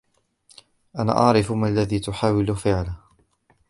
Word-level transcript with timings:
أنا 0.99 1.11
أعرف 1.11 1.51
ما 1.51 1.69
الذى 1.69 1.99
تحاول 1.99 2.55
فعله. 2.55 2.97